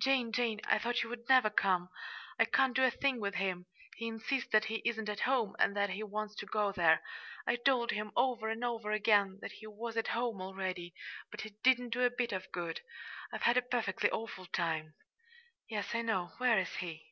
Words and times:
"Jane, 0.00 0.32
Jane, 0.32 0.60
I 0.66 0.80
thought 0.80 1.04
you 1.04 1.08
would 1.10 1.28
never 1.28 1.48
come! 1.48 1.90
I 2.40 2.44
can't 2.44 2.74
do 2.74 2.82
a 2.82 2.90
thing 2.90 3.20
with 3.20 3.36
him. 3.36 3.66
He 3.98 4.08
insists 4.08 4.50
that 4.50 4.64
he 4.64 4.82
isn't 4.84 5.08
at 5.08 5.20
home, 5.20 5.54
and 5.60 5.76
that 5.76 5.90
he 5.90 6.02
wants 6.02 6.34
to 6.40 6.46
go 6.46 6.72
there. 6.72 7.04
I 7.46 7.54
told 7.54 7.92
him, 7.92 8.10
over 8.16 8.48
and 8.48 8.64
over 8.64 8.90
again, 8.90 9.38
that 9.42 9.52
he 9.52 9.68
was 9.68 9.96
at 9.96 10.08
home 10.08 10.40
already, 10.42 10.92
but 11.30 11.46
it 11.46 11.62
didn't 11.62 11.90
do 11.90 12.02
a 12.02 12.10
bit 12.10 12.32
of 12.32 12.50
good. 12.50 12.80
I've 13.32 13.42
had 13.42 13.56
a 13.56 13.62
perfectly 13.62 14.10
awful 14.10 14.46
time." 14.46 14.94
"Yes, 15.68 15.94
I 15.94 16.02
know. 16.02 16.32
Where 16.38 16.58
is 16.58 16.74
he?" 16.78 17.06